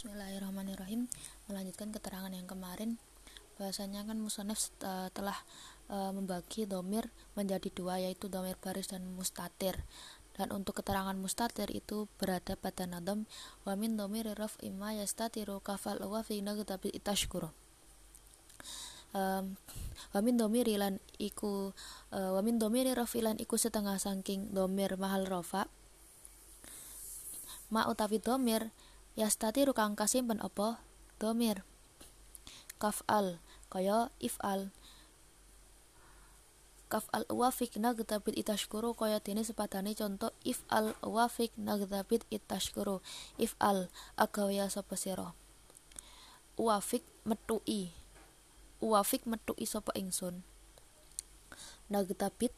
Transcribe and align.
Bismillahirrahmanirrahim. 0.00 1.12
Melanjutkan 1.44 1.92
keterangan 1.92 2.32
yang 2.32 2.48
kemarin. 2.48 2.96
Bahasanya 3.60 4.00
kan 4.08 4.16
musonef 4.16 4.72
telah 5.12 5.36
e, 5.92 5.96
membagi 6.16 6.64
domir 6.64 7.12
menjadi 7.36 7.68
dua 7.68 8.00
yaitu 8.00 8.32
domir 8.32 8.56
baris 8.64 8.88
dan 8.88 9.04
mustatir. 9.12 9.76
Dan 10.32 10.56
untuk 10.56 10.80
keterangan 10.80 11.12
mustatir 11.20 11.68
itu 11.68 12.08
berada 12.16 12.56
pada 12.56 12.88
nadom. 12.88 13.28
Wamin 13.68 14.00
domir 14.00 14.24
raf 14.24 14.56
imma 14.64 14.96
yastatiru 14.96 15.60
kafal 15.60 16.00
wa 16.00 16.24
fi 16.24 16.40
nagtabi 16.40 16.96
itashkuru. 16.96 17.52
Um, 19.12 19.60
wamin 20.16 20.40
domir 20.40 20.64
ilan 20.64 20.96
iku 21.20 21.76
uh, 22.16 22.40
wamin 22.40 22.56
domir 22.56 22.88
ilan 22.88 23.36
iku 23.36 23.60
setengah 23.60 24.00
saking 24.00 24.48
domir 24.48 24.96
mahal 24.96 25.28
rofa 25.28 25.68
ma 27.68 27.84
utawi 27.84 28.16
domir 28.16 28.72
yastatiru 29.18 29.74
kang 29.74 29.98
kasimpen 29.98 30.38
apa? 30.42 30.82
Domir. 31.18 31.66
Kafal 32.80 33.42
kaya 33.68 34.08
ifal 34.18 34.72
kafal 36.90 37.22
wafik 37.30 37.78
nagtabit 37.78 38.34
itashkuru 38.34 38.98
kaya 38.98 39.22
dene 39.22 39.46
sepadane 39.46 39.94
contoh 39.94 40.34
ifal 40.42 40.96
wafik 41.04 41.54
nagtabit 41.54 42.26
itashkuru. 42.32 42.98
Ifal 43.38 43.92
agawaya 44.18 44.66
sapa 44.66 44.98
sira? 44.98 45.36
Wafik 46.58 47.06
metui. 47.22 47.94
Wafik 48.80 49.28
metui 49.28 49.68
sapa 49.68 49.94
ingsun? 49.94 50.42
Nagtabit 51.92 52.56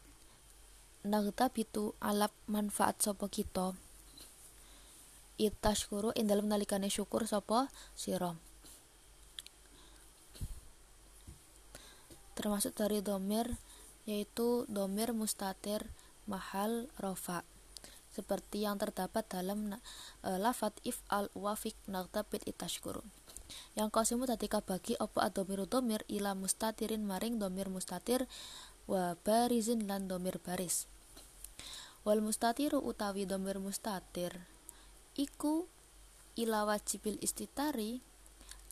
nagtabitu 1.03 1.93
alap 1.99 2.31
manfaat 2.47 3.03
sapa 3.03 3.27
kita 3.27 3.75
itashkuru 5.41 6.13
ing 6.17 6.29
dalem 6.29 6.49
nalikane 6.49 6.87
syukur 6.89 7.25
sapa 7.25 7.71
sira 7.97 8.37
termasuk 12.33 12.73
dari 12.73 12.99
domir 13.05 13.57
yaitu 14.03 14.67
domir 14.67 15.15
mustatir 15.15 15.87
mahal 16.27 16.91
rofa 16.99 17.45
seperti 18.13 18.61
yang 18.61 18.77
terdapat 18.77 19.25
dalam 19.25 19.73
e, 20.21 20.29
lafat 20.37 20.77
if 20.85 21.01
al 21.09 21.33
wafik 21.33 21.73
nagtabit 21.89 22.45
itashkuru. 22.45 23.01
Yang 23.73 23.89
kosimu 23.89 24.29
tadi 24.29 24.45
bagi 24.45 24.93
opo 25.01 25.17
adomiru 25.17 25.65
domir? 25.65 26.05
Ila 26.05 26.37
mustatirin 26.37 27.01
maring 27.01 27.41
domir 27.41 27.73
mustatir 27.73 28.29
wa 28.85 29.17
barizin 29.25 29.89
lan 29.89 30.05
domir 30.05 30.37
baris. 30.37 30.85
Wal 32.05 32.21
mustatiru 32.21 32.77
utawi 32.77 33.25
domir 33.25 33.57
mustatir 33.57 34.37
iku 35.13 35.69
ila 36.33 36.65
wajibil 36.65 37.21
istitari 37.21 38.01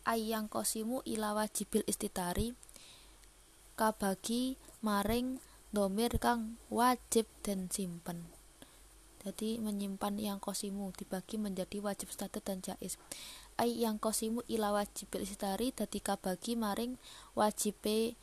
ayang 0.09 0.49
kosimu 0.49 1.05
ila 1.05 1.37
wajibil 1.37 1.85
istitari 1.85 2.57
kabagi 3.77 4.57
maring 4.81 5.37
domir 5.69 6.17
kang 6.17 6.57
wajib 6.67 7.29
dan 7.45 7.69
simpen. 7.71 8.27
Jadi 9.21 9.61
menyimpan 9.61 10.17
yang 10.17 10.41
kosimu 10.41 10.97
dibagi 10.97 11.37
menjadi 11.37 11.77
wajib 11.77 12.09
status 12.09 12.41
dan 12.41 12.65
jais 12.65 12.97
ay 13.61 13.85
yang 13.85 14.01
kosimu 14.01 14.41
ila 14.49 14.73
wajibil 14.73 15.21
istitari 15.21 15.69
dadi 15.69 16.01
kabagi 16.01 16.57
maring 16.57 16.97
wajibe 17.37 18.17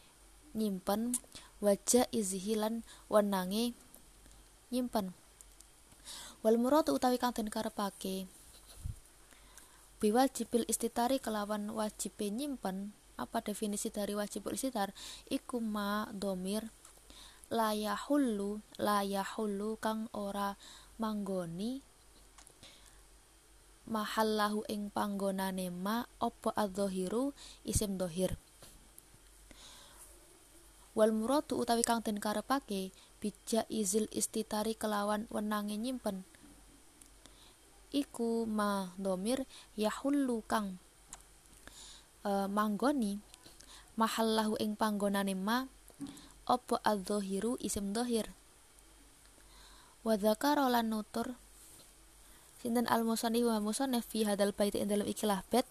nyimpen 0.58 1.14
wajah 1.62 2.10
izhilan 2.10 2.82
wenange 3.06 3.78
nyimpen 4.74 5.14
wal 6.48 6.56
muradu 6.56 6.96
utawi 6.96 7.20
kang 7.20 7.36
den 7.36 7.52
karepake. 7.52 8.24
Biwajibil 10.00 10.64
istitari 10.64 11.20
kelawan 11.20 11.68
wajib 11.68 12.16
nyimpen 12.24 12.96
apa 13.20 13.44
definisi 13.44 13.92
dari 13.92 14.16
wajibul 14.16 14.56
istitar? 14.56 14.96
Iku 15.28 15.60
ma 15.60 16.08
domir 16.08 16.72
layahulu 17.52 18.64
layahulu 18.80 19.76
kang 19.76 20.08
ora 20.16 20.56
manggoni 20.96 21.84
mahallahu 23.84 24.64
ing 24.72 24.88
panggonane 24.88 25.68
ma 25.68 26.08
opo 26.16 26.48
adzohiru? 26.56 27.36
Isim 27.60 28.00
dohir. 28.00 28.40
Wal 30.96 31.12
muradu 31.12 31.60
utawi 31.60 31.84
kang 31.84 32.00
den 32.00 32.16
karepake 32.16 32.96
bija 33.20 33.68
izil 33.68 34.08
istitari 34.16 34.72
kelawan 34.72 35.28
wenange 35.28 35.76
nyimpen 35.76 36.24
iku 37.94 38.44
ma 38.48 38.92
domir 39.00 39.44
yahullu 39.74 40.44
kang 40.44 40.76
e, 42.24 42.30
manggoni. 42.48 43.20
Mahallahu 43.98 44.54
ing 44.62 44.78
panggonane 44.78 45.34
ma 45.34 45.66
opo 46.46 46.78
adzohiru 46.86 47.58
isim 47.58 47.90
dohir? 47.90 48.30
Wa 50.06 50.14
dzakara 50.14 50.70
lan 50.70 50.94
nutur. 50.94 51.34
Sinten 52.62 52.86
al 52.86 53.02
musannif 53.02 53.46
wa 53.46 53.58
musannif 53.58 54.06
fi 54.06 54.22
hadal 54.22 54.54
bait 54.54 54.74
ing 54.78 54.86
dalam 54.86 55.06
ikilah 55.06 55.42
bait 55.50 55.66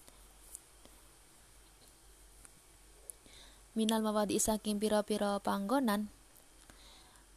minal 3.77 4.01
mawadi 4.01 4.41
saking 4.41 4.81
pira-pira 4.81 5.37
panggonan 5.37 6.09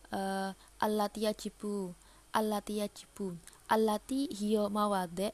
uh, 0.08 0.56
allati 0.80 1.28
yajibu 1.28 1.92
allati 2.32 2.80
yajibu 2.80 3.36
allati 3.70 4.26
hiya 4.26 4.66
mawade 4.66 5.30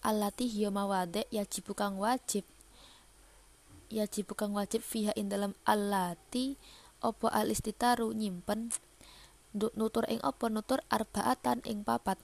allati 0.00 0.48
hiya 0.48 0.72
mawade 0.72 1.28
yajibu 1.28 1.76
kang 1.76 2.00
wajib. 2.00 2.44
Yajibu 3.92 4.32
kang 4.32 4.56
wajib 4.56 4.80
fiha 4.80 5.12
ing 5.16 5.28
dalam 5.28 5.52
allati 5.68 6.56
opo 7.04 7.28
al 7.28 7.52
istitaru 7.52 8.12
nyimpen 8.16 8.72
nutur 9.54 10.08
ing 10.08 10.20
opo 10.24 10.48
nutur 10.48 10.80
arbaatan 10.88 11.60
ing 11.68 11.84
papat. 11.84 12.16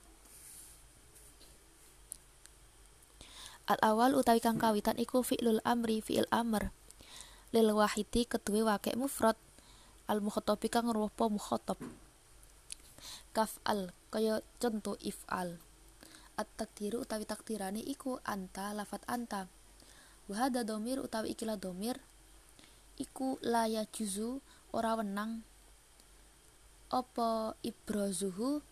Al 3.68 3.78
awal 3.84 4.16
utawi 4.16 4.40
kang 4.40 4.56
kawitan 4.56 4.96
iku 4.96 5.20
fi'lul 5.20 5.60
amri 5.62 6.00
fi'il 6.00 6.26
amr. 6.32 6.72
Lil 7.54 7.70
wahidi 7.70 8.26
kedue 8.26 8.66
wake 8.66 8.96
mufrad. 8.96 9.36
Al 10.10 10.24
mukhatabi 10.24 10.66
kang 10.66 10.90
rupa 10.90 11.30
mukhatab 11.30 11.78
kaf 13.30 13.62
al 13.62 13.94
kaya 14.10 14.42
contoh 14.58 14.98
ifal. 15.00 15.62
At 16.34 16.48
takdiru 16.56 17.04
utawi 17.04 17.28
takdirane 17.28 17.80
iku 17.84 18.18
anta 18.26 18.72
lafat 18.72 19.04
anta. 19.06 19.46
Wahada 20.26 20.62
domir 20.66 21.02
utawi 21.02 21.34
ikilah 21.34 21.58
domir 21.58 21.98
iku 22.96 23.36
laya 23.44 23.86
juzu 23.90 24.40
ora 24.74 24.98
wenang. 24.98 25.42
Opo 26.90 27.54
ibrozuhu 27.62 28.62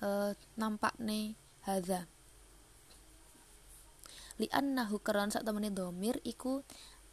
uh, 0.00 0.32
nampakne 0.56 1.36
hadza? 1.68 2.08
Li 4.38 4.46
annahu 4.54 5.02
keron 5.02 5.34
sak 5.34 5.42
temene 5.42 5.74
domir 5.74 6.22
iku 6.22 6.62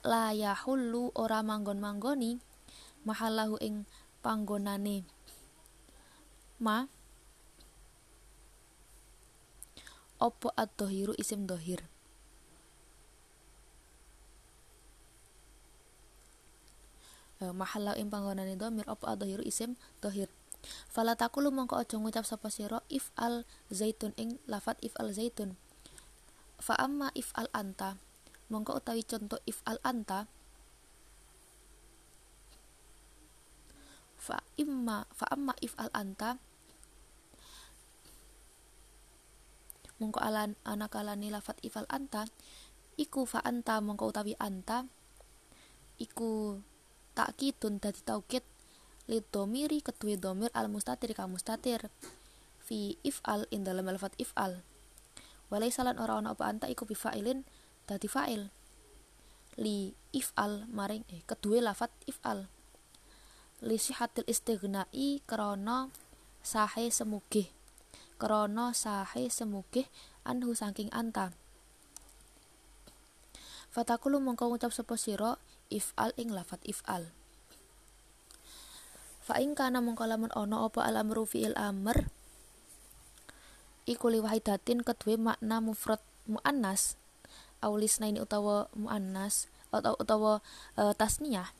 layahullu 0.05 1.17
ora 1.17 1.41
manggon-manggoni 1.41 2.37
mahalahu 3.03 3.57
ing 3.57 3.89
panggonane 4.21 5.14
ma? 6.59 6.87
Opo 10.15 10.51
ad-dhahiru 10.55 11.11
isim 11.19 11.43
dohir? 11.43 11.83
Mahalau 17.45 17.93
ing 17.99 18.07
panggonane 18.07 18.55
domir 18.55 18.87
opo 18.87 19.05
ad-dhahiru 19.11 19.43
isim 19.43 19.75
dohir? 19.99 20.31
Fala 20.89 21.13
takulu 21.13 21.53
mongko 21.53 21.77
aja 21.77 21.99
ngucap 21.99 22.25
sapa 22.25 22.49
sira 22.49 22.81
if 22.89 23.13
al 23.19 23.45
zaitun 23.69 24.15
ing 24.17 24.39
lafat 24.49 24.79
if 24.81 24.97
al 24.97 25.13
zaitun. 25.13 25.59
Fa 26.57 26.73
amma 26.79 27.11
if 27.13 27.35
al 27.37 27.51
anta. 27.53 28.01
Mongko 28.49 28.81
utawi 28.81 29.05
contoh 29.05 29.37
if 29.45 29.61
al 29.67 29.77
anta 29.85 30.25
fa 34.25 34.41
imma 34.57 35.05
fa 35.13 35.29
amma 35.29 35.53
if 35.61 35.77
al 35.77 35.93
anta. 35.93 36.41
Mongko 40.01 40.19
alan 40.19 40.57
anak 40.65 40.97
alani 40.97 41.29
lafat 41.29 41.61
if 41.61 41.77
al 41.77 41.85
anta. 41.93 42.25
Iku 42.97 43.29
fa 43.29 43.45
anta 43.45 43.77
mongko 43.85 44.09
utawi 44.09 44.33
anta. 44.41 44.89
Iku 46.01 46.57
takkidun 47.13 47.77
dadi 47.77 48.01
taukid. 48.01 48.41
Li 49.05 49.21
domiri 49.29 49.85
kedue 49.85 50.17
domir 50.17 50.49
al 50.57 50.73
mustatir 50.73 51.13
ka 51.13 51.29
mustatir. 51.29 51.93
Fi 52.65 52.97
if'al 53.05 53.45
in 53.53 53.61
dalam 53.61 53.85
lafat 53.85 54.17
if'al 54.17 54.65
walai 55.53 55.69
salan 55.69 56.01
ora 56.01 56.17
ana 56.17 56.33
apa 56.33 56.49
anta 56.49 56.65
iku 56.65 56.89
bifailin 56.89 57.45
dadi 57.85 58.09
fa'il. 58.09 58.49
Li 59.61 59.93
if'al 60.11 60.65
maring 60.73 61.05
eh 61.13 61.21
kedua 61.23 61.61
lafat 61.61 61.93
if'al 62.09 62.49
li 63.63 63.77
sihatil 63.79 64.27
istighnai 64.27 65.23
krana 65.23 65.93
sahe 66.43 66.91
semugih. 66.91 67.47
Krana 68.19 68.75
sahe 68.75 69.31
semugih 69.31 69.87
anhu 70.27 70.51
saking 70.51 70.91
anta. 70.91 71.31
Fatakulu 73.71 74.23
mongko 74.23 74.51
ngucap 74.51 74.71
sapa 74.71 74.95
sira 74.95 75.35
if'al 75.67 76.15
ing 76.15 76.31
lafat 76.31 76.63
if'al. 76.63 77.11
Fa 79.19 79.39
ing 79.43 79.55
kana 79.55 79.83
mongko 79.83 80.07
lamun 80.07 80.31
ana 80.31 80.63
apa 80.63 80.87
al 80.87 80.95
amru 80.99 81.27
fi'il 81.27 81.55
amr 81.59 82.07
iku 83.85 84.09
li 84.09 84.17
wahidatin 84.21 84.81
kedue 84.81 85.17
makna 85.17 85.61
mufrad 85.61 86.01
muannas 86.25 86.97
aulisna 87.61 88.09
ini 88.09 88.21
utawa 88.21 88.69
muannas 88.73 89.49
atau 89.69 89.93
utawa 89.97 90.41
e, 90.73 90.93
tasniyah 90.97 91.53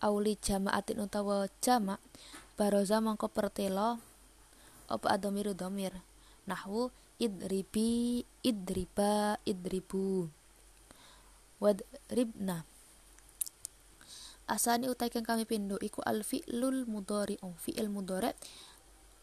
auli 0.00 0.38
jamaatin 0.40 1.02
utawa 1.02 1.46
jama 1.62 1.98
baroza 2.54 3.02
mongko 3.02 3.28
pertelo 3.30 3.98
apa 4.88 5.06
adomiru 5.14 5.54
domir 5.54 5.94
nahwu 6.46 6.90
idribi 7.18 8.22
idriba 8.42 9.38
idribu. 9.46 10.28
Wadribna 11.62 12.66
asani 14.44 14.92
utai 14.92 15.08
kang 15.08 15.24
kami 15.24 15.48
pindo 15.48 15.80
iku 15.80 16.04
al 16.04 16.20
fi'lul 16.20 16.84
mudhari 16.84 17.40
oh 17.40 17.56
fi'il 17.56 17.88
mudhari 17.88 18.36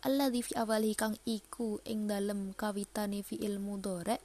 alladzi 0.01 0.41
fi 0.41 0.57
awalihi 0.57 0.97
kang 0.97 1.13
iku 1.29 1.77
ing 1.85 2.09
dalem 2.09 2.57
kawitane 2.57 3.21
fi'il 3.21 3.61
mudhari. 3.61 4.17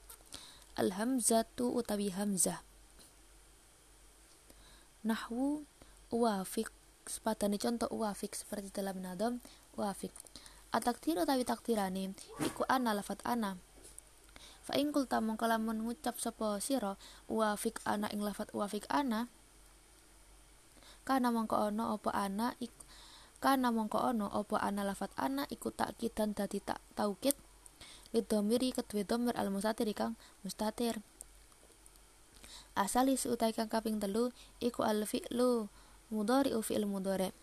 Al 0.77 0.93
hamzatu 0.93 1.73
utawi 1.73 2.13
hamzah. 2.13 2.61
Nahwu 5.05 5.65
wafik 6.11 6.71
sepadane 7.07 7.59
contoh 7.59 7.91
wafik 7.91 8.35
seperti 8.35 8.75
dalam 8.75 8.99
nadam 8.99 9.39
wafik 9.79 10.11
atakdir 10.77 11.17
utawi 11.17 11.47
takdirane 11.47 12.13
iku 12.43 12.69
ana 12.69 12.93
lafat 12.93 13.25
ana. 13.25 13.57
Fa 14.67 14.75
ing 14.75 14.91
kulta 14.91 15.23
mongko 15.23 15.47
lamun 15.47 15.87
ngucap 15.87 16.19
sapa 16.19 16.59
sira 16.59 16.99
wafik 17.31 17.79
ana 17.87 18.11
ing 18.11 18.21
lafat 18.21 18.51
wafik 18.51 18.85
ana 18.91 19.31
kana 21.07 21.31
mongko 21.31 21.71
ono 21.71 21.95
opo 21.95 22.11
ana 22.11 22.59
iku 22.59 22.83
kana 23.39 23.71
mongko 23.71 24.11
ono 24.11 24.27
opo 24.35 24.59
ana 24.59 24.83
lafat 24.83 25.15
ana 25.15 25.47
iku 25.49 25.71
dan 26.13 26.35
dadi 26.35 26.59
tak 26.61 26.83
taukid. 26.99 27.39
Lidomiri 28.15 28.73
kedue 28.73 29.03
domir 29.03 29.35
al 29.39 29.51
mustatir 29.55 29.87
kang 29.95 30.19
mustatir. 30.43 30.99
Asali 32.77 33.17
utai 33.17 33.55
kang 33.57 33.71
kaping 33.71 34.03
telu 34.03 34.35
iku 34.59 34.83
al 34.83 35.07
fi'lu 35.07 35.69
mudhari 36.11 36.55
u 36.55 36.63
fi'il 36.63 36.87
mudhari. 36.87 37.35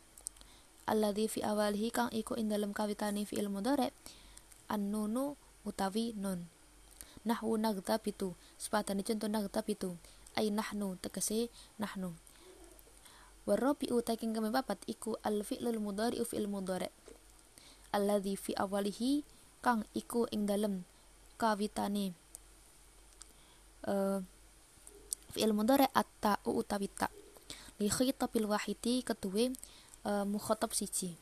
Alladhi 0.83 1.31
fi 1.31 1.39
awalihi 1.43 1.89
kang 1.95 2.11
iku 2.11 2.35
ing 2.35 2.51
dalem 2.51 2.75
kawitane 2.75 3.23
fi'il 3.23 3.47
mudhari 3.47 3.91
an-nunu 4.67 5.39
utawi 5.63 6.11
nun. 6.15 6.47
Nahwu 7.23 7.55
nagtabitu 7.55 8.35
sepadane 8.59 9.03
contoh 9.07 9.31
nagtabitu 9.31 9.95
ay 10.35 10.51
nahnu 10.51 10.99
tegese 10.99 11.47
nahnu. 11.79 12.15
Warabi 13.47 13.91
utaking 13.91 14.35
kami 14.35 14.51
papat 14.51 14.79
iku 14.87 15.19
al 15.23 15.43
fi'lul 15.43 15.79
mudhari 15.79 16.19
fi'il 16.23 16.51
mudhari. 16.51 16.91
Alladzi 17.95 18.35
fi 18.35 18.51
awalihi 18.59 19.23
kang 19.63 19.87
iku 19.95 20.27
ing 20.35 20.43
dalem 20.43 20.83
kawitane 21.39 22.11
uh, 23.87 24.19
fi'il 25.31 25.55
mudhari 25.55 25.87
atta 25.95 26.43
utawi 26.43 26.91
ta 26.91 27.07
li 27.83 27.91
khitabil 27.91 28.47
wahidi 28.47 29.03
keduwe 29.03 29.51
uh, 30.07 30.23
mukhatab 30.23 30.71
siji. 30.71 31.19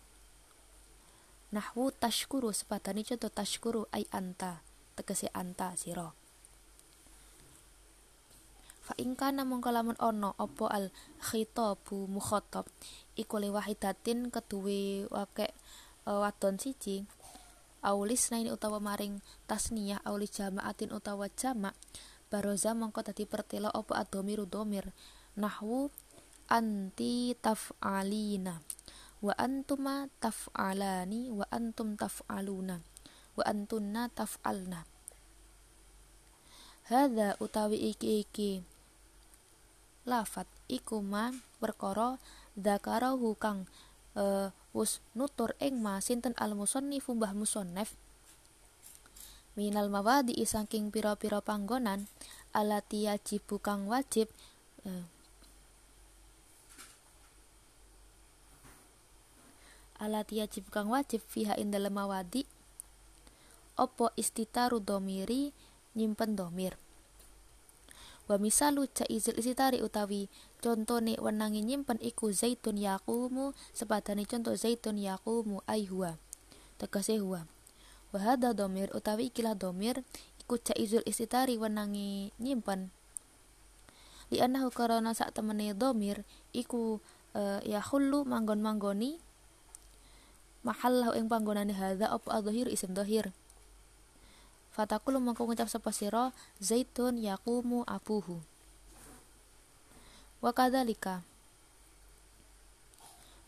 Nahwu 1.49 1.89
tashkuru 1.89 2.53
sepadane 2.53 3.01
contoh 3.01 3.33
tashkuru 3.33 3.89
ay 3.89 4.05
anta 4.13 4.61
tegese 4.93 5.33
anta 5.33 5.73
sira. 5.73 6.13
Fa 8.85 8.93
ing 9.01 9.17
kana 9.17 9.41
mongko 9.41 9.73
lamun 9.73 9.97
ana 9.97 10.37
apa 10.37 10.65
al 10.69 10.85
khitabu 11.17 12.05
mukhatab 12.05 12.69
iku 13.17 13.41
li 13.41 13.49
wahidatin 13.49 14.29
keduwe 14.29 15.09
wake 15.09 15.49
uh, 16.05 16.21
wadon 16.21 16.61
siji. 16.61 17.09
Aulis 17.81 18.29
nain 18.29 18.53
utawa 18.53 18.77
maring 18.77 19.25
tasniyah 19.49 20.05
aulis 20.05 20.37
jamaatin 20.37 20.93
utawa 20.93 21.25
jamak 21.33 21.73
baroza 22.29 22.77
mongko 22.77 23.01
dadi 23.01 23.25
pertelo 23.25 23.73
apa 23.73 24.05
adomiru 24.05 24.45
domir 24.45 24.93
nahwu 25.33 25.89
anti 26.51 27.31
taf'alina. 27.39 28.59
Wa 29.23 29.31
antuma 29.39 30.11
taf'alani 30.19 31.31
wa 31.31 31.47
antum 31.47 31.95
taf'aluna 31.95 32.83
wa 33.39 33.43
antunna 33.47 34.11
taf'alna. 34.11 34.83
Hadza 36.91 37.39
utawi 37.39 37.95
iki 37.95 38.27
iki. 38.27 38.51
Lafat 40.03 40.49
iku 40.67 40.99
ma 40.99 41.31
perkara 41.61 42.19
dzakarahu 42.57 43.37
kang 43.39 43.69
uh, 44.17 44.51
wus 44.75 44.99
nutur 45.15 45.55
ing 45.61 45.79
ma 45.79 46.03
sinten 46.03 46.35
al 46.35 46.57
musannifu 46.57 47.15
mbah 47.15 47.31
musannaf 47.37 47.95
minal 49.55 49.91
mawadi 49.91 50.35
saking 50.41 50.89
pira-pira 50.89 51.43
panggonan 51.43 52.07
alati 52.55 53.07
yajib 53.07 53.45
kang 53.61 53.87
wajib 53.87 54.31
uh, 54.87 55.05
alati 60.01 60.41
yajib 60.41 60.73
kang 60.73 60.89
wajib 60.89 61.21
fiha 61.29 61.53
ing 61.61 61.69
dalem 61.69 61.93
mawadi. 61.93 62.49
Opo 63.77 64.09
istitaru 64.17 64.81
domiri 64.81 65.53
nyimpen 65.93 66.33
domir. 66.33 66.73
Wa 68.25 68.41
misalu 68.41 68.89
jaizil 68.89 69.37
isitari 69.37 69.83
utawi 69.85 70.25
contone 70.63 71.19
wenangi 71.21 71.61
nyimpen 71.61 72.01
iku 72.01 72.33
zaitun 72.33 72.81
yaqumu 72.81 73.53
sepadane 73.75 74.25
contoh 74.25 74.57
zaitun 74.57 74.97
yaqumu 74.97 75.61
ai 75.69 75.85
huwa 75.85 76.17
tegese 76.81 77.21
huwa. 77.21 77.45
Wa 78.11 78.19
hadha 78.19 78.53
domir 78.57 78.89
utawi 78.97 79.29
ikilah 79.29 79.53
domir 79.53 80.01
iku 80.41 80.57
jaizul 80.57 81.05
isitari 81.05 81.57
wenangi 81.61 82.31
nyimpen. 82.39 82.89
Di 84.31 84.39
anahu 84.39 84.71
karena 84.71 85.11
sak 85.11 85.35
temene 85.35 85.75
domir 85.75 86.23
iku 86.55 87.03
uh, 87.35 87.59
ya 87.67 87.83
khullu 87.83 88.23
manggon-manggoni 88.23 89.19
mahallahu 90.61 91.17
ing 91.17 91.25
panggonane 91.31 91.73
hadza 91.73 92.09
apa 92.09 92.29
adhhir 92.37 92.69
isim 92.69 92.93
dhahir 92.93 93.33
Fatakulu 94.71 95.19
mongko 95.19 95.51
ngucap 95.51 95.67
sapa 95.67 95.91
sira 95.91 96.31
zaitun 96.63 97.19
yaqumu 97.19 97.83
abuhu. 97.83 98.39
Wa 100.39 100.55
kadzalika 100.55 101.27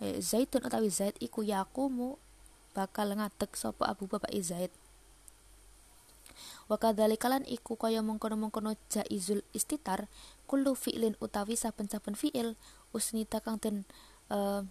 e, 0.04 0.20
zaitun 0.20 0.68
utawi 0.68 0.92
zaid 0.92 1.16
iku 1.24 1.48
yaqumu 1.48 2.20
bakal 2.76 3.16
ngadeg 3.16 3.56
sapa 3.56 3.88
abu 3.88 4.04
bapak 4.12 4.36
zaid. 4.44 4.70
Wa 6.68 6.76
kadzalika 6.76 7.32
lan 7.32 7.48
iku 7.48 7.80
kaya 7.80 8.04
mengkono-mengkono 8.04 8.76
jaizul 8.92 9.48
istitar 9.56 10.12
kullu 10.44 10.76
fi'lin 10.76 11.16
utawi 11.24 11.56
saben-saben 11.56 12.20
fi'il 12.20 12.60
usnita 12.92 13.40
kang 13.40 13.64
den 13.64 13.88
uh, 14.28 14.68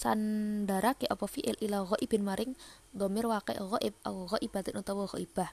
sandarake 0.00 1.04
apa 1.12 1.28
fi'il 1.28 1.60
ila 1.60 1.84
ghaibin 1.84 2.24
maring 2.24 2.52
domir 2.96 3.28
waqi 3.28 3.60
ghaib 3.60 3.94
au 4.08 4.24
ghaibatin 4.32 4.80
utawa 4.80 5.04
ghaibah. 5.12 5.52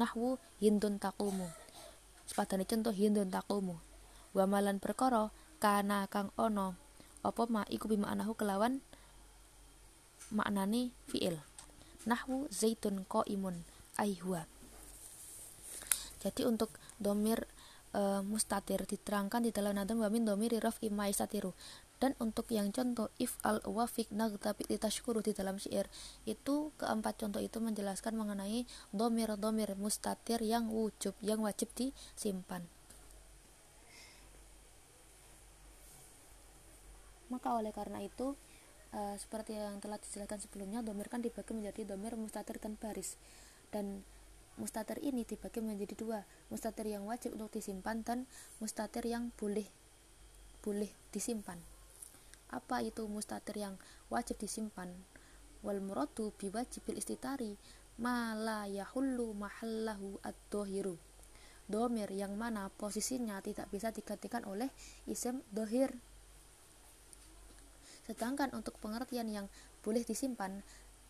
Nahwu 0.00 0.40
hindun 0.64 0.96
taqumu. 0.96 1.52
Sepadane 2.24 2.64
contoh 2.64 2.96
hindun 2.96 3.28
taqumu. 3.28 3.76
Wa 4.32 4.48
malan 4.48 4.80
perkara 4.80 5.28
kana 5.60 6.08
kang 6.08 6.32
ono 6.40 6.80
apa 7.20 7.44
ma 7.52 7.68
iku 7.68 7.92
anahu 7.92 8.32
kelawan 8.32 8.80
maknane 10.32 10.96
fi'il. 11.12 11.36
Nahwu 12.08 12.48
zaitun 12.48 13.04
qaimun 13.04 13.68
aihwa 14.00 14.48
jadi 16.24 16.48
untuk 16.48 16.72
domir 16.96 17.44
e, 17.92 18.00
mustatir 18.24 18.88
diterangkan 18.88 19.44
di 19.44 19.52
dalam 19.52 19.76
nadam 19.76 20.00
wamin 20.00 20.24
domir 20.24 20.56
raf 20.56 20.80
imai 20.80 21.12
satiru 21.12 21.52
dan 22.04 22.12
untuk 22.20 22.52
yang 22.52 22.68
contoh 22.68 23.08
if 23.16 23.40
al 23.40 23.64
wafik 23.64 24.12
nagtabi 24.12 24.68
tashkuru 24.76 25.24
di 25.24 25.32
dalam 25.32 25.56
syair 25.56 25.88
itu 26.28 26.68
keempat 26.76 27.16
contoh 27.16 27.40
itu 27.40 27.64
menjelaskan 27.64 28.12
mengenai 28.12 28.68
domir 28.92 29.32
domir 29.40 29.72
mustatir 29.72 30.44
yang 30.44 30.68
wujub 30.68 31.16
yang 31.24 31.40
wajib 31.40 31.72
disimpan. 31.72 32.68
Maka 37.32 37.56
oleh 37.56 37.72
karena 37.72 38.04
itu 38.04 38.36
uh, 38.92 39.16
seperti 39.16 39.56
yang 39.56 39.80
telah 39.80 39.96
dijelaskan 39.96 40.44
sebelumnya 40.44 40.84
domir 40.84 41.08
kan 41.08 41.24
dibagi 41.24 41.56
menjadi 41.56 41.88
domir 41.96 42.20
mustatir 42.20 42.60
dan 42.60 42.76
baris. 42.76 43.16
Dan 43.72 44.04
mustatir 44.60 45.00
ini 45.00 45.24
dibagi 45.24 45.64
menjadi 45.64 45.96
dua 45.96 46.20
mustatir 46.52 46.84
yang 46.84 47.08
wajib 47.08 47.32
untuk 47.32 47.48
disimpan 47.56 48.04
dan 48.04 48.28
mustatir 48.60 49.08
yang 49.08 49.32
boleh 49.40 49.64
boleh 50.60 50.92
disimpan 51.08 51.64
apa 52.52 52.84
itu 52.84 53.08
mustatir 53.08 53.56
yang 53.56 53.74
wajib 54.12 54.36
disimpan? 54.36 54.92
Wal 55.64 55.80
muradu 55.80 56.30
biwajibil 56.36 57.00
istitari 57.00 57.56
ma 57.96 58.36
la 58.36 58.68
yahullu 58.68 59.32
mahallahu 59.32 60.20
ad-dohiru. 60.20 61.00
Domir 61.64 62.12
yang 62.12 62.36
mana 62.36 62.68
posisinya 62.68 63.40
tidak 63.40 63.72
bisa 63.72 63.88
digantikan 63.88 64.44
oleh 64.44 64.68
isim 65.08 65.40
dohir. 65.48 65.96
Sedangkan 68.04 68.52
untuk 68.52 68.76
pengertian 68.84 69.32
yang 69.32 69.46
boleh 69.80 70.04
disimpan 70.04 70.60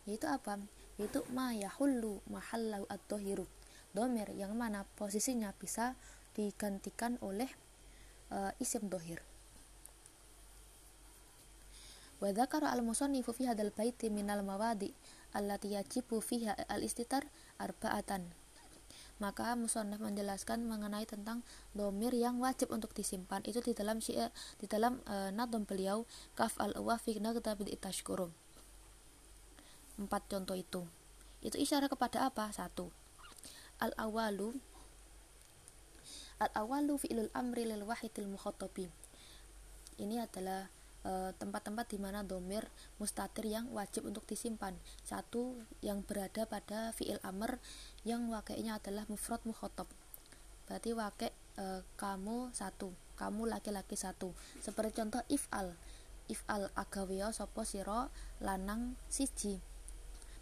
yaitu 0.07 0.31
apa? 0.31 0.55
Yaitu 0.95 1.27
ma 1.35 1.51
yahullu 1.51 2.23
mahallahu 2.31 2.87
ad-dohiru. 2.87 3.43
Domir 3.91 4.31
yang 4.31 4.55
mana 4.55 4.87
posisinya 4.95 5.51
bisa 5.55 5.99
digantikan 6.35 7.19
oleh 7.19 7.47
uh, 8.31 8.51
isim 8.59 8.87
dohir 8.87 9.23
wa 12.23 12.31
dzakara 12.31 12.71
al-musannifu 12.71 13.35
fi 13.35 13.51
hadzal 13.51 13.75
baiti 13.75 14.07
minal 14.07 14.41
mawadi 14.45 14.95
fiha 15.35 16.55
al-istitar 16.71 17.27
arba'atan. 17.59 18.31
Maka 19.15 19.55
musonaf 19.55 20.03
menjelaskan 20.03 20.67
mengenai 20.67 21.07
tentang 21.07 21.39
domir 21.71 22.11
yang 22.11 22.39
wajib 22.43 22.67
untuk 22.71 22.91
disimpan 22.91 23.39
itu 23.47 23.63
di 23.63 23.71
dalam 23.71 24.03
syair 24.03 24.27
di 24.59 24.67
dalam 24.67 24.99
e, 25.07 25.31
nadom 25.31 25.63
beliau 25.63 26.03
kaf 26.35 26.59
al 26.59 26.75
wafiq 26.75 27.23
nagtabid 27.23 27.71
itashkurum 27.71 28.35
empat 29.95 30.27
contoh 30.27 30.59
itu. 30.59 30.83
Itu 31.39 31.55
isyarat 31.55 31.87
kepada 31.87 32.27
apa? 32.27 32.51
Satu. 32.51 32.91
Al 33.79 33.95
awalu 33.95 34.51
al 36.43 36.51
awalu 36.51 36.99
fi'lul 36.99 37.31
amri 37.31 37.63
lil 37.63 37.87
wahidil 37.87 38.27
mukhatabi 38.27 38.91
ini 39.95 40.19
adalah 40.19 40.67
Eh, 40.67 40.74
tempat-tempat 41.37 41.85
di 41.93 42.01
mana 42.01 42.25
domir 42.25 42.65
mustatir 42.97 43.45
yang 43.45 43.69
wajib 43.69 44.09
untuk 44.09 44.25
disimpan. 44.25 44.73
Satu 45.05 45.61
yang 45.85 46.01
berada 46.01 46.49
pada 46.49 46.89
fiil 46.97 47.21
amr 47.21 47.61
yang 48.01 48.25
wakainya 48.33 48.81
adalah 48.81 49.05
mufrad 49.05 49.41
mukhotob 49.45 49.85
berarti 50.65 50.97
wakil 50.97 51.29
e, 51.61 51.85
kamu 51.93 52.49
satu 52.49 52.89
kamu 53.15 53.47
laki-laki 53.47 53.95
satu. 53.95 54.35
Seperti 54.59 54.99
contoh 54.99 55.23
if'al. 55.31 55.71
If'al 56.27 56.67
agawiyo 56.75 57.31
sopo 57.31 57.63
siro 57.63 58.11
lanang 58.43 58.99
siji. 59.07 59.55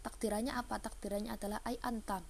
Takdirannya 0.02 0.52
apa? 0.52 0.82
Takdirannya 0.82 1.30
adalah 1.32 1.62
ay 1.62 1.78
anta. 1.80 2.20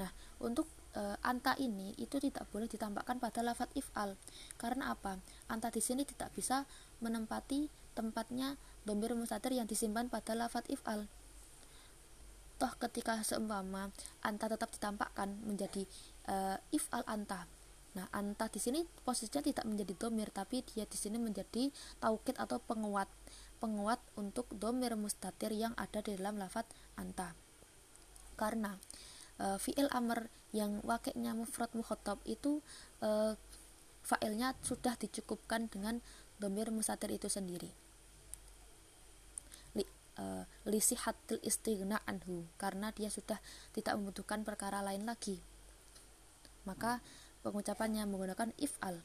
Nah 0.00 0.10
untuk 0.40 0.64
e, 0.94 1.02
anta 1.24 1.56
ini 1.58 1.92
itu 1.98 2.20
tidak 2.20 2.48
boleh 2.52 2.70
ditambahkan 2.70 3.18
pada 3.18 3.40
lafat 3.44 3.72
if'al. 3.76 4.14
Karena 4.60 4.94
apa? 4.94 5.20
Anta 5.50 5.68
di 5.68 5.82
sini 5.82 6.04
tidak 6.04 6.32
bisa 6.32 6.64
menempati 7.02 7.68
tempatnya 7.92 8.54
domir 8.86 9.12
mustatir 9.18 9.52
yang 9.56 9.66
disimpan 9.66 10.06
pada 10.06 10.32
lafat 10.38 10.68
if'al. 10.70 11.10
Toh 12.58 12.72
ketika 12.82 13.22
seumpama 13.22 13.94
anta 14.22 14.50
tetap 14.50 14.70
ditampakkan 14.74 15.34
menjadi 15.46 15.86
e, 16.26 16.58
if'al 16.74 17.06
anta. 17.06 17.46
Nah 17.96 18.06
anta 18.14 18.46
di 18.46 18.60
sini 18.62 18.84
posisinya 18.84 19.42
tidak 19.42 19.64
menjadi 19.66 19.94
domir 19.96 20.28
tapi 20.30 20.62
dia 20.62 20.84
di 20.84 20.98
sini 20.98 21.16
menjadi 21.16 21.70
taukid 21.98 22.36
atau 22.38 22.60
penguat 22.62 23.08
penguat 23.58 23.98
untuk 24.14 24.46
domir 24.54 24.94
mustatir 24.94 25.50
yang 25.50 25.74
ada 25.74 25.98
di 25.98 26.14
dalam 26.14 26.38
lafat 26.38 26.66
anta. 26.94 27.34
Karena 28.38 28.78
uh, 29.42 29.58
fi'il 29.58 29.90
amr 29.90 30.30
yang 30.52 30.80
wakilnya 30.84 31.36
mufrad 31.36 31.68
mukhotob 31.76 32.20
itu 32.24 32.64
uh, 33.04 33.36
fa'ilnya 34.00 34.56
sudah 34.64 34.96
dicukupkan 34.96 35.68
dengan 35.68 36.00
domir 36.40 36.72
musatir 36.72 37.12
itu 37.12 37.28
sendiri. 37.28 37.68
Li, 39.76 39.84
uh, 40.16 40.48
lisihatil 40.64 41.42
istighna 41.44 42.00
anhu 42.08 42.48
karena 42.56 42.88
dia 42.96 43.12
sudah 43.12 43.36
tidak 43.76 44.00
membutuhkan 44.00 44.46
perkara 44.46 44.80
lain 44.80 45.04
lagi. 45.04 45.36
Maka 46.64 47.04
pengucapannya 47.44 48.08
menggunakan 48.08 48.56
if'al. 48.56 49.04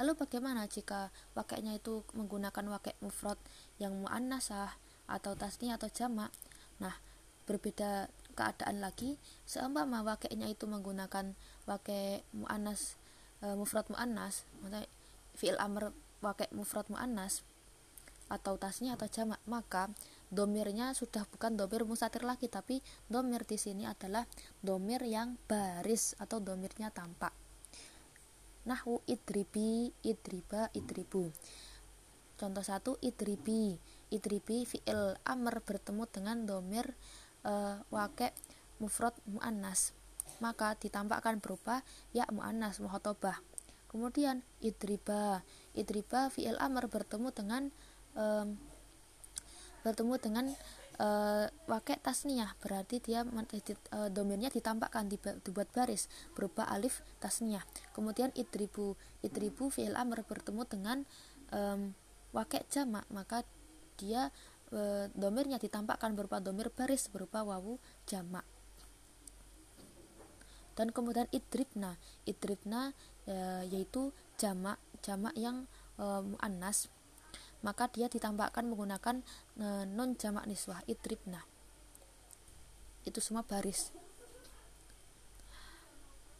Lalu 0.00 0.12
bagaimana 0.16 0.64
jika 0.66 1.12
wakilnya 1.36 1.76
itu 1.76 2.02
menggunakan 2.16 2.64
wakil 2.72 2.96
mufrad 3.04 3.36
yang 3.76 3.92
muannasah 4.00 4.72
atau 5.04 5.36
tasni 5.36 5.68
atau 5.68 5.92
jamak? 5.92 6.32
Nah 6.80 6.96
berbeda 7.44 8.08
keadaan 8.32 8.80
lagi. 8.82 9.20
Seumpama 9.46 10.02
wakilnya 10.02 10.48
itu 10.48 10.66
menggunakan 10.66 11.36
wakil 11.68 12.24
muannas 12.34 12.98
e, 13.42 13.46
mufrad 13.58 13.86
muannas 13.90 14.46
maksudnya 14.62 14.86
fiil 15.34 15.58
amr 15.58 15.90
wakil 16.22 16.48
mufrad 16.54 16.86
muannas 16.88 17.42
atau 18.30 18.56
tasnya 18.56 18.96
atau 18.96 19.10
jamak 19.12 19.42
maka 19.44 19.92
domirnya 20.32 20.96
sudah 20.96 21.28
bukan 21.28 21.58
domir 21.58 21.84
musatir 21.84 22.24
lagi 22.24 22.48
tapi 22.48 22.80
domir 23.04 23.44
di 23.44 23.60
sini 23.60 23.84
adalah 23.84 24.24
domir 24.64 25.04
yang 25.04 25.36
baris 25.44 26.16
atau 26.16 26.40
domirnya 26.40 26.88
tampak. 26.88 27.34
Nahwu 28.64 29.04
idribi 29.04 29.92
idriba 30.00 30.72
idribu. 30.72 31.28
Contoh 32.40 32.64
satu 32.64 32.96
idribi. 33.04 33.76
Idribi 34.08 34.64
fiil 34.64 35.18
amr 35.28 35.60
bertemu 35.60 36.04
dengan 36.08 36.36
domir 36.48 36.96
uh, 37.46 37.82
wake 37.90 38.34
mufrad 38.82 39.14
muannas. 39.28 39.94
Maka 40.42 40.74
ditampakkan 40.74 41.38
berupa 41.38 41.86
ya 42.10 42.26
muannas 42.34 42.82
muhotobah. 42.82 43.38
Kemudian 43.86 44.42
idriba. 44.64 45.44
Idriba 45.76 46.32
fi'il 46.32 46.56
amr 46.58 46.88
bertemu 46.88 47.28
dengan 47.30 47.62
um, 48.16 48.56
bertemu 49.86 50.14
dengan 50.18 50.44
uh, 50.98 51.46
wake 51.68 52.00
tasniyah. 52.00 52.56
Berarti 52.58 53.04
dia 53.04 53.22
uh, 53.22 54.08
ditampakkan 54.50 55.06
dibuat 55.44 55.68
baris. 55.70 56.08
Berupa 56.32 56.66
alif 56.66 57.04
tasniyah. 57.20 57.62
Kemudian 57.92 58.32
idribu. 58.32 58.96
Idribu 59.20 59.68
fi'il 59.68 59.94
amr 59.94 60.24
bertemu 60.24 60.62
dengan 60.66 60.98
um, 61.52 61.92
wake 62.32 62.64
jamak 62.72 63.04
maka 63.12 63.44
dia 64.00 64.32
domirnya 65.12 65.60
ditampakkan 65.60 66.16
berupa 66.16 66.40
domir 66.40 66.72
baris 66.72 67.12
berupa 67.12 67.44
wawu 67.44 67.76
jamak. 68.08 68.44
Dan 70.72 70.88
kemudian 70.88 71.28
idribna. 71.28 72.00
Idribna 72.24 72.96
e, 73.28 73.68
yaitu 73.68 74.16
jamak 74.40 74.80
jamak 75.04 75.36
yang 75.36 75.68
e, 76.00 76.04
muannas 76.24 76.88
maka 77.62 77.86
dia 77.86 78.10
ditampakkan 78.10 78.66
menggunakan 78.66 79.22
e, 79.60 79.66
non 79.86 80.18
jamak 80.18 80.48
niswah 80.48 80.82
idribna. 80.88 81.44
Itu 83.06 83.20
semua 83.22 83.46
baris. 83.46 83.94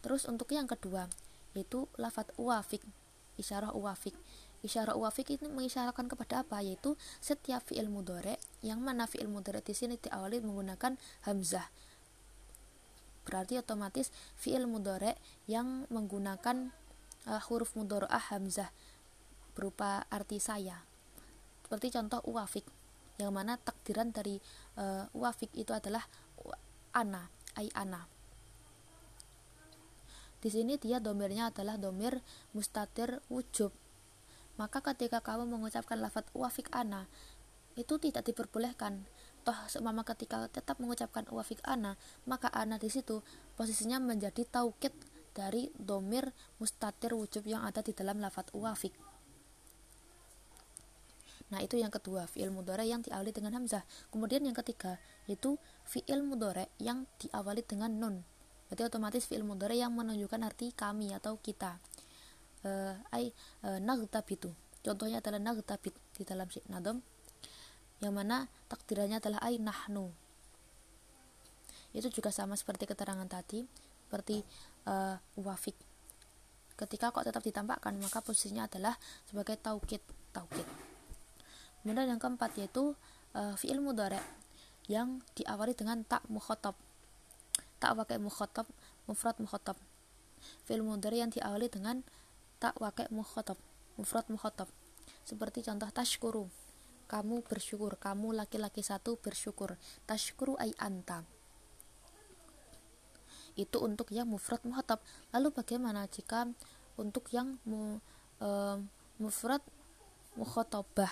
Terus 0.03 0.27
untuk 0.27 0.51
yang 0.51 0.67
kedua 0.67 1.07
yaitu 1.53 1.85
lafat 2.01 2.33
uwafik 2.35 2.81
isyarah 3.37 3.71
uwafik 3.77 4.17
Isyarah 4.63 4.95
wafik 4.95 5.35
ini 5.35 5.51
mengisyaratkan 5.51 6.07
kepada 6.07 6.47
apa? 6.47 6.63
Yaitu 6.63 6.95
setiap 7.19 7.67
fi'il 7.67 7.91
mudore 7.91 8.39
yang 8.63 8.79
mana 8.79 9.03
fi'il 9.11 9.27
mudore 9.27 9.59
di 9.59 9.75
sini 9.75 9.99
diawali 9.99 10.39
menggunakan 10.39 10.95
hamzah. 11.27 11.67
Berarti 13.27 13.59
otomatis 13.59 14.15
fi'il 14.39 14.63
mudore 14.63 15.19
yang 15.51 15.83
menggunakan 15.91 16.71
uh, 17.27 17.41
huruf 17.51 17.75
mudoro'ah 17.75 18.31
hamzah 18.31 18.71
berupa 19.51 20.07
arti 20.07 20.39
saya. 20.39 20.87
Seperti 21.67 21.91
contoh 21.91 22.23
uwafik 22.23 22.63
yang 23.19 23.35
mana 23.35 23.59
takdiran 23.59 24.15
dari 24.15 24.39
uh, 24.79 25.11
uwafik 25.11 25.51
itu 25.59 25.75
adalah 25.75 26.07
ana, 26.95 27.27
ai 27.59 27.67
ana. 27.75 28.07
Di 30.39 30.47
sini 30.47 30.79
dia 30.79 31.03
domirnya 31.03 31.51
adalah 31.51 31.75
domir 31.75 32.23
mustatir 32.55 33.19
wujub 33.27 33.82
maka 34.55 34.85
ketika 34.93 35.19
kamu 35.19 35.49
mengucapkan 35.49 35.97
lafat 35.97 36.29
wafik 36.37 36.69
ana 36.69 37.09
itu 37.73 37.97
tidak 37.97 38.29
diperbolehkan 38.29 39.01
toh 39.43 39.57
semama 39.65 40.05
ketika 40.05 40.47
tetap 40.47 40.77
mengucapkan 40.77 41.25
wafik 41.33 41.59
ana 41.65 41.97
maka 42.29 42.47
ana 42.53 42.77
di 42.77 42.87
situ 42.87 43.25
posisinya 43.57 43.97
menjadi 43.97 44.45
taukid 44.45 44.93
dari 45.33 45.73
domir 45.73 46.29
mustatir 46.61 47.17
wujub 47.17 47.43
yang 47.49 47.65
ada 47.65 47.81
di 47.81 47.91
dalam 47.91 48.21
lafat 48.21 48.53
wafik 48.53 48.93
Nah, 51.53 51.61
itu 51.61 51.77
yang 51.77 51.93
kedua, 51.93 52.25
fi'il 52.25 52.49
mudore 52.49 52.81
yang 52.81 53.05
diawali 53.05 53.29
dengan 53.29 53.53
hamzah. 53.61 53.85
Kemudian 54.09 54.41
yang 54.41 54.57
ketiga, 54.57 54.97
yaitu 55.29 55.61
fi'il 55.85 56.25
mudore 56.25 56.73
yang 56.81 57.05
diawali 57.21 57.61
dengan 57.61 57.93
nun. 57.93 58.25
Berarti 58.65 58.89
otomatis 58.89 59.29
fi'il 59.29 59.45
mudore 59.45 59.77
yang 59.77 59.93
menunjukkan 59.93 60.41
arti 60.41 60.73
kami 60.73 61.13
atau 61.13 61.37
kita 61.37 61.77
uh, 62.63 63.15
ai 63.15 63.31
uh, 63.67 63.79
nagtabit 63.79 64.47
contohnya 64.83 65.23
adalah 65.23 65.39
nagtabit 65.39 65.95
di 66.15 66.23
dalam 66.27 66.47
syik 66.51 66.67
nadom 66.67 66.99
yang 68.03 68.11
mana 68.11 68.51
takdirannya 68.67 69.23
adalah 69.23 69.39
ai 69.39 69.55
nahnu. 69.55 70.11
Itu 71.95 72.11
juga 72.11 72.35
sama 72.35 72.59
seperti 72.59 72.83
keterangan 72.83 73.23
tadi 73.31 73.63
seperti 74.03 74.43
uh, 74.91 75.15
wafik. 75.39 75.77
Ketika 76.75 77.15
kok 77.15 77.23
tetap 77.23 77.39
ditampakkan 77.45 77.95
maka 77.95 78.19
posisinya 78.19 78.67
adalah 78.67 78.99
sebagai 79.23 79.55
taukid 79.55 80.03
taukid. 80.35 80.67
Kemudian 81.79 82.17
yang 82.17 82.19
keempat 82.19 82.59
yaitu 82.59 82.91
uh, 83.37 83.55
fi'il 83.55 83.79
mudhari 83.79 84.19
yang 84.91 85.23
diawali 85.39 85.71
dengan 85.71 86.03
tak 86.03 86.27
mukhotob. 86.27 86.75
Tak 87.79 87.95
pakai 87.95 88.19
mukhotob 88.19 88.67
mufrad 89.07 89.39
mukhotob. 89.39 89.79
Fi'il 90.67 90.83
mudhari 90.83 91.23
yang 91.23 91.31
diawali 91.31 91.71
dengan 91.71 92.03
tak 92.63 92.79
pakai 92.79 93.11
mukhotob 93.11 93.59
mufrad 93.97 94.25
mukhotob. 94.29 94.69
Seperti 95.23 95.63
contoh 95.63 95.89
tashkuru. 95.91 96.45
Kamu 97.11 97.45
bersyukur 97.45 97.99
kamu 97.99 98.33
laki-laki 98.33 98.81
satu 98.81 99.19
bersyukur. 99.21 99.77
Tashkuru 100.09 100.57
ay 100.57 100.73
anta. 100.81 101.27
Itu 103.53 103.85
untuk 103.85 104.09
yang 104.09 104.31
mufrad 104.31 104.63
mukhotob. 104.65 104.97
Lalu 105.29 105.53
bagaimana 105.53 106.09
jika 106.09 106.49
untuk 106.97 107.29
yang 107.29 107.61
mu, 107.69 108.01
e, 108.41 108.49
mufrad 109.21 109.61
mukhotobah 110.33 111.09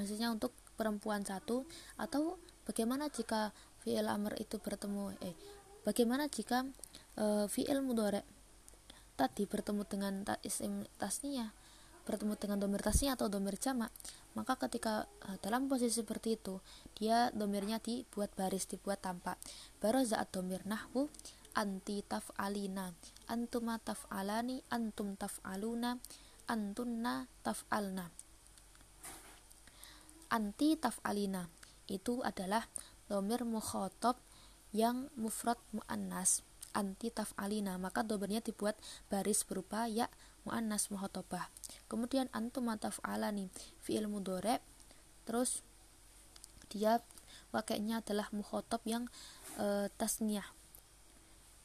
maksudnya 0.00 0.32
untuk 0.32 0.56
perempuan 0.80 1.20
satu? 1.20 1.68
Atau 2.00 2.40
bagaimana 2.64 3.12
jika 3.12 3.52
fi'il 3.84 4.08
amr 4.08 4.40
itu 4.40 4.56
bertemu? 4.56 5.12
Eh 5.20 5.36
bagaimana 5.84 6.32
jika 6.32 6.64
e, 7.18 7.44
fi'il 7.52 7.84
mudhari 7.84 8.24
tadi 9.14 9.44
bertemu 9.46 9.82
dengan 9.86 10.24
ta, 10.24 10.34
isim 10.42 10.84
tasniyah 10.96 11.52
bertemu 12.02 12.34
dengan 12.34 12.58
domir 12.58 12.82
tasniyah 12.82 13.14
atau 13.14 13.30
domir 13.30 13.54
jamak 13.62 13.94
maka 14.34 14.56
ketika 14.56 15.06
e, 15.22 15.38
dalam 15.44 15.68
posisi 15.68 16.02
seperti 16.02 16.40
itu 16.40 16.58
dia 16.96 17.30
domirnya 17.30 17.78
dibuat 17.78 18.32
baris 18.32 18.64
dibuat 18.64 19.04
tampak. 19.04 19.36
Baru 19.78 20.00
zaat 20.02 20.32
domir 20.32 20.64
nahwu 20.64 21.12
anti 21.52 22.00
taf'alina 22.00 22.96
antuma 23.28 23.76
taf'alani 23.76 24.64
antum 24.72 25.14
taf'aluna 25.20 26.00
antunna 26.48 27.28
taf'alna. 27.44 28.08
Anti 30.32 30.80
taf'alina 30.80 31.44
itu 31.92 32.24
adalah 32.24 32.64
domir 33.04 33.44
mukhotob 33.44 34.16
yang 34.72 35.12
mufrad 35.20 35.60
mu'annas 35.76 36.40
anti 36.72 37.12
taf'alina 37.12 37.76
maka 37.76 38.04
domirnya 38.04 38.40
dibuat 38.44 38.76
baris 39.08 39.44
berupa 39.46 39.86
ya 39.86 40.08
mu'annas 40.44 40.90
mukhotobah 40.90 41.48
kemudian 41.86 42.26
antum 42.34 42.68
taf'alani 42.72 43.52
fi'il 43.84 44.10
mudore 44.10 44.58
terus 45.22 45.62
dia 46.72 47.04
wakilnya 47.52 48.00
adalah 48.00 48.32
mukhotob 48.32 48.80
yang 48.88 49.04
e, 49.60 49.92
tasniyah. 50.00 50.48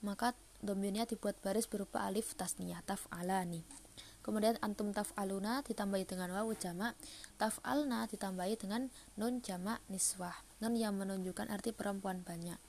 Maka 0.04 0.36
domirnya 0.60 1.08
dibuat 1.08 1.40
baris 1.40 1.66
berupa 1.66 2.04
alif 2.04 2.36
tasniyah 2.36 2.84
taf'alani 2.84 3.64
kemudian 4.28 4.60
antum 4.60 4.92
taf'aluna 4.92 5.64
ditambahi 5.64 6.04
dengan 6.04 6.36
wawu 6.36 6.52
jamak 6.60 7.00
taf'alna 7.40 8.12
ditambahi 8.12 8.60
dengan 8.60 8.92
nun 9.16 9.40
jamak 9.40 9.80
niswah. 9.88 10.36
Nun 10.60 10.76
yang 10.76 11.00
menunjukkan 11.00 11.48
arti 11.48 11.72
perempuan 11.72 12.28
banyak 12.28 12.60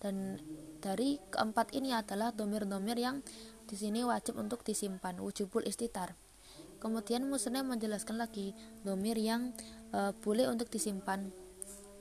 dan 0.00 0.40
dari 0.80 1.20
keempat 1.28 1.76
ini 1.76 1.92
adalah 1.92 2.32
domir-domir 2.32 2.96
yang 2.96 3.20
di 3.68 3.76
sini 3.76 4.02
wajib 4.02 4.40
untuk 4.40 4.64
disimpan 4.64 5.20
wujubul 5.20 5.62
istitar. 5.68 6.16
Kemudian 6.80 7.28
musnah 7.28 7.60
menjelaskan 7.60 8.16
lagi 8.16 8.56
domir 8.80 9.20
yang 9.20 9.52
e, 9.92 10.16
boleh 10.24 10.48
untuk 10.48 10.72
disimpan. 10.72 11.28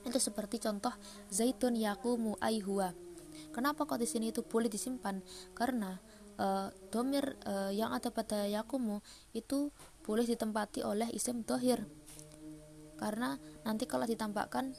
Itu 0.07 0.17
seperti 0.17 0.63
contoh 0.63 0.95
zaitun 1.27 1.75
yakumu 1.75 2.39
aihua. 2.39 2.95
Kenapa 3.51 3.83
kok 3.83 3.99
di 3.99 4.07
sini 4.07 4.31
itu 4.31 4.39
boleh 4.47 4.71
disimpan? 4.71 5.19
Karena 5.51 5.99
uh, 6.39 6.67
domir 6.91 7.35
uh, 7.47 7.71
yang 7.71 7.91
ada 7.91 8.11
pada 8.11 8.47
yakumu 8.47 9.03
itu 9.35 9.71
boleh 10.03 10.23
ditempati 10.23 10.83
oleh 10.85 11.11
isim 11.11 11.43
dohir. 11.43 11.83
Karena 12.99 13.35
nanti 13.63 13.87
kalau 13.87 14.07
ditampakkan 14.07 14.75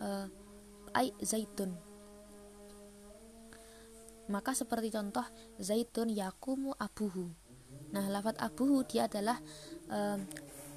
uh, 0.00 0.26
ai 0.96 1.12
zaitun 1.24 1.91
maka 4.30 4.54
seperti 4.54 4.94
contoh 4.94 5.24
zaitun 5.58 6.12
yakumu 6.12 6.76
abuhu. 6.78 7.32
Nah 7.92 8.06
lafat 8.08 8.38
abuhu 8.38 8.84
dia 8.86 9.10
adalah 9.10 9.40
uh, 9.90 10.18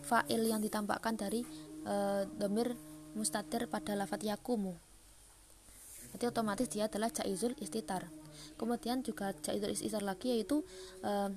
fa'il 0.06 0.42
yang 0.46 0.62
ditampakkan 0.62 1.18
dari 1.18 1.46
uh, 1.86 2.26
domir 2.38 2.74
mustatir 3.18 3.66
pada 3.72 3.94
lafat 3.94 4.22
yakumu. 4.26 4.76
Berarti 6.14 6.26
otomatis 6.32 6.68
dia 6.72 6.88
adalah 6.88 7.12
jaizul 7.12 7.56
istitar. 7.60 8.08
Kemudian 8.56 9.04
juga 9.04 9.36
jaizul 9.44 9.72
istitar 9.72 10.04
lagi 10.04 10.32
yaitu 10.32 10.64
uh, 11.04 11.32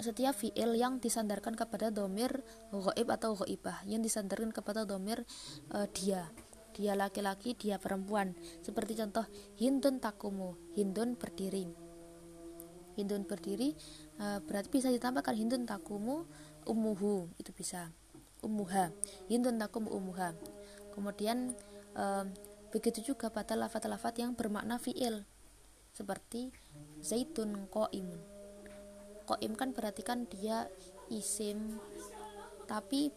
setiap 0.00 0.34
fiil 0.34 0.72
yang 0.74 0.98
disandarkan 0.98 1.54
kepada 1.54 1.92
domir 1.92 2.42
ghaib 2.72 3.08
atau 3.12 3.36
ghaibah 3.38 3.84
yang 3.84 4.00
disandarkan 4.00 4.50
kepada 4.50 4.88
domir 4.88 5.22
uh, 5.70 5.86
dia 5.92 6.26
dia 6.74 6.96
laki-laki 6.96 7.54
dia 7.54 7.76
perempuan. 7.76 8.34
Seperti 8.64 8.98
contoh 8.98 9.24
hindun 9.60 10.00
takumu. 10.00 10.56
Hindun 10.74 11.14
berdiri. 11.14 11.68
Hindun 12.96 13.24
berdiri 13.24 13.72
uh, 14.20 14.40
berarti 14.44 14.68
bisa 14.68 14.88
ditambahkan 14.88 15.36
hindun 15.36 15.68
takumu 15.68 16.24
umuhu. 16.64 17.28
Itu 17.36 17.52
bisa. 17.52 17.92
Umuha. 18.42 18.90
Hindun 19.30 19.60
takumu 19.60 19.94
umuha. 19.94 20.34
Kemudian 20.92 21.54
uh, 21.94 22.26
Begitu 22.72 23.12
juga 23.12 23.28
pada 23.28 23.52
lafat-lafat 23.52 24.24
yang 24.24 24.32
bermakna 24.32 24.80
fiil. 24.80 25.28
Seperti 25.92 26.48
zaitun 27.04 27.68
koim. 27.68 28.08
Koim 29.28 29.52
kan 29.52 29.76
berarti 29.76 30.00
kan 30.00 30.24
dia 30.24 30.64
isim 31.12 31.76
tapi 32.64 33.12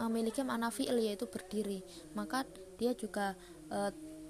memiliki 0.00 0.40
makna 0.40 0.72
fiil 0.72 0.96
yaitu 1.04 1.28
berdiri. 1.28 1.84
Maka 2.16 2.48
dia 2.78 2.94
juga 2.94 3.34
e, 3.68 3.78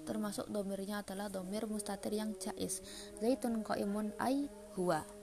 termasuk 0.03 0.49
domirnya 0.49 1.05
adalah 1.05 1.29
domir 1.29 1.69
mustatir 1.69 2.17
yang 2.17 2.33
jais. 2.41 2.81
Zaitun 3.21 3.61
koimun 3.61 4.11
ai 4.17 4.49
huwa. 4.73 5.18